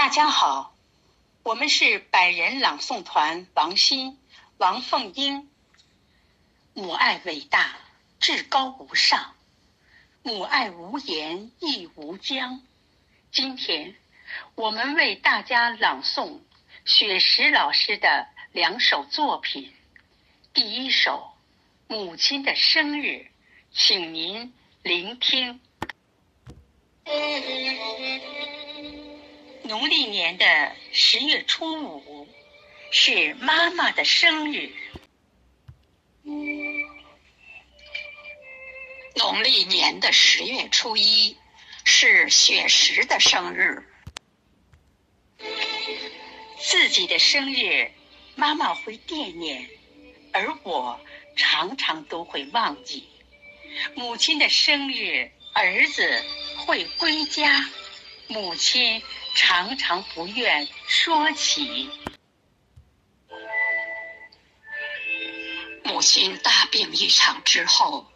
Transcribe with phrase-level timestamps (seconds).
[0.00, 0.74] 大家好，
[1.42, 4.16] 我们是百人朗诵团王鑫、
[4.56, 5.50] 王凤英。
[6.72, 7.76] 母爱伟大，
[8.18, 9.34] 至高无上；
[10.22, 12.62] 母爱无言，亦无疆。
[13.30, 13.94] 今天，
[14.54, 16.40] 我们为大家朗诵
[16.86, 19.70] 雪石老师的两首作品。
[20.54, 21.30] 第一首
[21.94, 23.06] 《母亲的生日》，
[23.70, 25.60] 请您聆听。
[29.70, 32.26] 农历年的十月初五
[32.90, 34.72] 是妈妈的生日。
[39.14, 41.36] 农历年的十月初一
[41.84, 43.86] 是雪石的生日。
[46.58, 47.92] 自己的生日，
[48.34, 49.70] 妈妈会惦念，
[50.32, 51.00] 而我
[51.36, 53.08] 常常都会忘记。
[53.94, 56.24] 母亲的生日，儿子
[56.56, 57.64] 会归家。
[58.30, 59.02] 母亲
[59.34, 61.90] 常常不愿说起。
[65.82, 68.06] 母亲大病一场之后，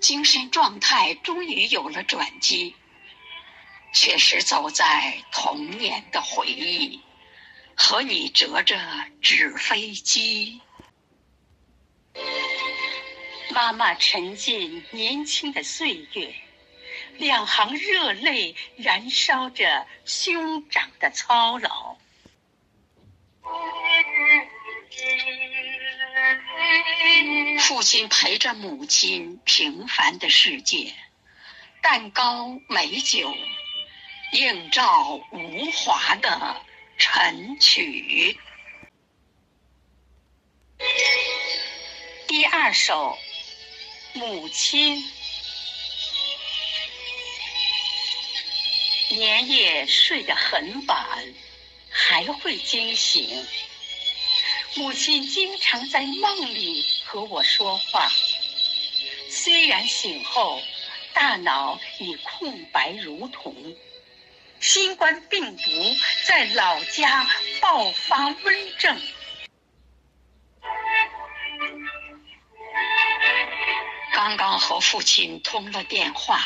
[0.00, 2.74] 精神状态终于有了转机，
[3.92, 7.02] 却是走在童年的回忆，
[7.76, 8.80] 和你折着
[9.20, 10.58] 纸飞机。
[13.50, 16.34] 妈妈沉浸年轻的岁月。
[17.18, 21.96] 两行热泪燃烧着兄长的操劳。
[27.60, 30.92] 父亲陪着母亲平凡的世界，
[31.82, 33.34] 蛋糕美酒，
[34.32, 36.62] 映照无华的
[36.98, 38.38] 晨曲。
[42.26, 43.16] 第二首，
[44.14, 45.02] 母亲。
[49.16, 50.98] 连夜睡得很晚，
[51.88, 53.46] 还会惊醒。
[54.74, 58.10] 母亲经常在梦里和我说话，
[59.30, 60.60] 虽然醒后
[61.12, 63.54] 大脑已空白如铜。
[64.60, 65.96] 新冠病毒
[66.26, 67.28] 在老家
[67.60, 69.00] 爆发温症，
[74.12, 76.40] 刚刚和父亲通了电话。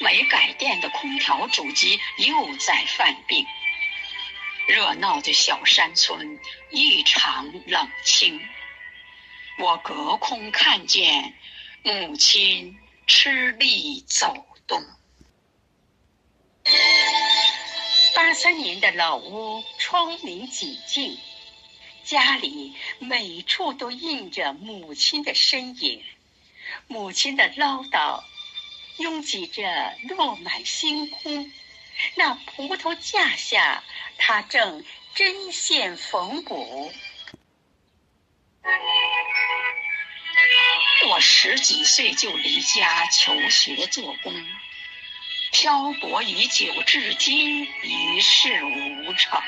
[0.00, 3.46] 没改电的空调主机又在犯病，
[4.66, 6.38] 热闹的小山村
[6.70, 8.40] 异常冷清。
[9.58, 11.34] 我隔空看见
[11.82, 14.82] 母亲吃力走动。
[18.14, 21.18] 八三年的老屋窗明几净，
[22.04, 26.02] 家里每处都印着母亲的身影，
[26.86, 28.24] 母亲的唠叨。
[28.98, 31.50] 拥挤着落满星空，
[32.14, 33.82] 那葡萄架下，
[34.18, 36.92] 他正针线缝补。
[41.08, 44.32] 我十几岁就离家求学做工，
[45.50, 49.42] 漂泊已久，至今一事无成。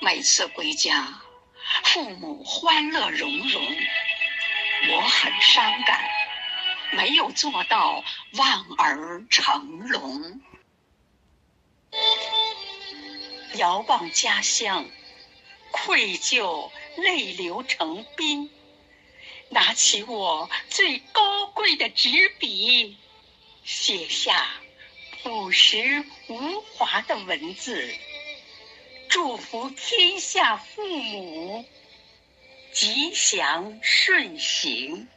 [0.00, 1.20] 每次归家，
[1.84, 3.76] 父母欢乐融融，
[4.90, 6.17] 我很伤感。
[6.92, 8.04] 没有做到
[8.34, 10.40] 望儿成龙，
[13.54, 14.88] 遥望家乡，
[15.70, 18.50] 愧疚泪流成冰。
[19.50, 22.96] 拿起我最高贵的纸笔，
[23.64, 24.46] 写下
[25.22, 27.94] 朴实无华的文字，
[29.08, 31.64] 祝福天下父母
[32.72, 35.08] 吉祥顺行。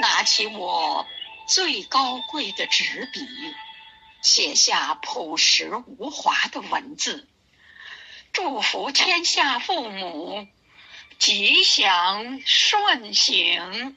[0.00, 1.06] 拿起我
[1.46, 3.20] 最高贵的纸笔，
[4.22, 7.28] 写下朴实无华的文字，
[8.32, 10.48] 祝福天下父母
[11.18, 13.96] 吉祥顺行。